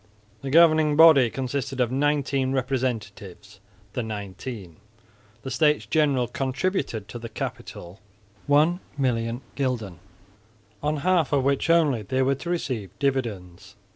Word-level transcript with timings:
The 0.41 0.49
governing 0.49 0.95
body 0.95 1.29
consisted 1.29 1.79
of 1.79 1.91
nineteen 1.91 2.53
representatives, 2.53 3.59
the 3.93 4.01
Nineteen. 4.01 4.77
The 5.43 5.51
States 5.51 5.85
General 5.85 6.27
contributed 6.27 7.07
to 7.09 7.19
the 7.19 7.29
capital 7.29 7.99
1,000,000 8.49 9.39
fl., 9.79 9.95
on 10.81 10.97
half 10.97 11.31
of 11.31 11.43
which 11.43 11.69
only 11.69 12.01
they 12.01 12.23
were 12.23 12.33
to 12.33 12.49
receive 12.49 12.89
dividends. 12.97 13.75